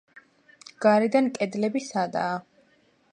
[0.85, 2.33] გარედან კედლები სადაა.